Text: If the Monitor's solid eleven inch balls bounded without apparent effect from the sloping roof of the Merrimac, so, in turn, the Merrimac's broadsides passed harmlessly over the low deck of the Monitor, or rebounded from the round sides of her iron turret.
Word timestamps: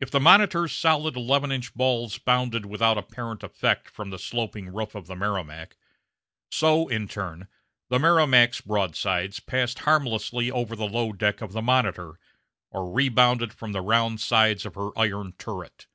If 0.00 0.10
the 0.10 0.20
Monitor's 0.20 0.74
solid 0.74 1.16
eleven 1.16 1.50
inch 1.50 1.72
balls 1.74 2.18
bounded 2.18 2.66
without 2.66 2.98
apparent 2.98 3.42
effect 3.42 3.88
from 3.88 4.10
the 4.10 4.18
sloping 4.18 4.68
roof 4.70 4.94
of 4.94 5.06
the 5.06 5.16
Merrimac, 5.16 5.78
so, 6.50 6.88
in 6.88 7.08
turn, 7.08 7.48
the 7.88 7.98
Merrimac's 7.98 8.60
broadsides 8.60 9.40
passed 9.40 9.78
harmlessly 9.78 10.50
over 10.50 10.76
the 10.76 10.86
low 10.86 11.10
deck 11.14 11.40
of 11.40 11.52
the 11.54 11.62
Monitor, 11.62 12.20
or 12.68 12.92
rebounded 12.92 13.54
from 13.54 13.72
the 13.72 13.80
round 13.80 14.20
sides 14.20 14.66
of 14.66 14.74
her 14.74 14.90
iron 14.98 15.32
turret. 15.38 15.86